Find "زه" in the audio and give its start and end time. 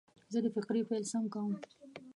0.33-0.39